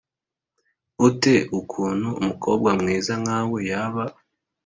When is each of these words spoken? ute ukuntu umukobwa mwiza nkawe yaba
ute 1.07 1.35
ukuntu 1.59 2.07
umukobwa 2.19 2.69
mwiza 2.79 3.13
nkawe 3.21 3.59
yaba 3.71 4.03